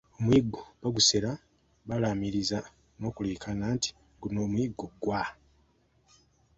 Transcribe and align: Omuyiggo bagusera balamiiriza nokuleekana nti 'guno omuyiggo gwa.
Omuyiggo 0.17 0.61
bagusera 0.81 1.31
balamiiriza 1.87 2.59
nokuleekana 3.01 3.65
nti 3.75 3.89
'guno 4.17 4.39
omuyiggo 4.45 4.85
gwa. 5.01 5.23